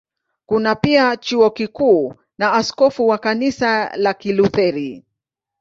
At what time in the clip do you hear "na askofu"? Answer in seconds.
2.37-3.07